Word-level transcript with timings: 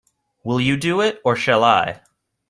Will 0.43 0.59
you 0.59 0.77
do 0.77 0.99
it, 1.01 1.21
or 1.23 1.35
shall 1.35 1.63
I? 1.63 2.01